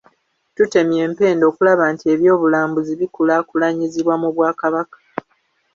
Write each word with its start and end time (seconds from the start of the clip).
Tutemye 0.55 0.97
empenda 1.07 1.43
okulaba 1.51 1.83
nti 1.93 2.05
eby’obulambuzi 2.13 2.93
bikulaakulanyizibwa 3.01 4.15
mu 4.21 4.29
Bwakabaka. 4.35 4.97